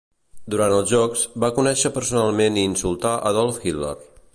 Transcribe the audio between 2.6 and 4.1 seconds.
i insultar Adolf Hitler.